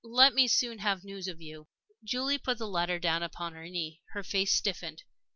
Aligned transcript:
Let 0.03 0.33
me 0.33 0.47
soon 0.47 0.79
have 0.79 1.03
news 1.03 1.27
of 1.27 1.39
you." 1.43 1.67
Julie 2.03 2.39
put 2.39 2.57
the 2.57 2.67
letter 2.67 2.97
down 2.97 3.21
upon 3.21 3.53
her 3.53 3.69
knee. 3.69 4.01
Her 4.13 4.23
face 4.23 4.51
stiffened. 4.51 5.03